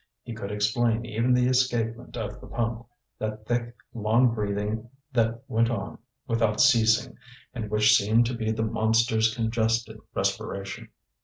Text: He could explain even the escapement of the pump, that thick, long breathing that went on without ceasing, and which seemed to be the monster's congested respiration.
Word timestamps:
He 0.23 0.33
could 0.33 0.51
explain 0.51 1.05
even 1.05 1.31
the 1.35 1.45
escapement 1.45 2.17
of 2.17 2.41
the 2.41 2.47
pump, 2.47 2.87
that 3.19 3.45
thick, 3.45 3.75
long 3.93 4.33
breathing 4.33 4.89
that 5.13 5.43
went 5.47 5.69
on 5.69 5.99
without 6.25 6.59
ceasing, 6.59 7.15
and 7.53 7.69
which 7.69 7.93
seemed 7.95 8.25
to 8.25 8.33
be 8.33 8.51
the 8.51 8.63
monster's 8.65 9.31
congested 9.31 9.99
respiration. 10.15 10.89